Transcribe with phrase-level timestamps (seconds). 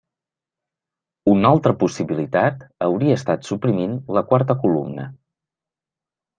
[1.33, 5.09] Una altra possibilitat hauria estat suprimint la quarta columna.